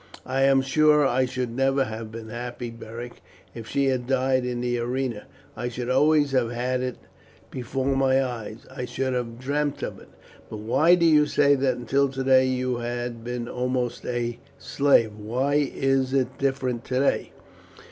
"I 0.25 0.41
am 0.41 0.63
sure 0.63 1.05
I 1.05 1.25
should 1.25 1.51
never 1.51 1.83
have 1.83 2.11
been 2.11 2.29
happy, 2.29 2.71
Beric, 2.71 3.21
if 3.53 3.67
she 3.67 3.85
had 3.85 4.07
died 4.07 4.43
in 4.47 4.59
the 4.59 4.79
arena. 4.79 5.27
I 5.55 5.69
should 5.69 5.91
always 5.91 6.31
have 6.31 6.49
had 6.49 6.81
it 6.81 6.97
before 7.51 7.95
my 7.95 8.25
eyes 8.25 8.65
I 8.75 8.85
should 8.85 9.13
have 9.13 9.37
dreamt 9.37 9.83
of 9.83 9.99
it. 9.99 10.09
But 10.49 10.57
why 10.57 10.95
do 10.95 11.05
you 11.05 11.27
say 11.27 11.53
that 11.53 11.77
until 11.77 12.09
today 12.09 12.47
you 12.47 12.77
have 12.77 13.23
been 13.23 13.47
almost 13.47 14.03
a 14.07 14.39
slave? 14.57 15.15
Why 15.19 15.69
is 15.71 16.13
it 16.15 16.35
different 16.39 16.83
today?" 16.83 17.31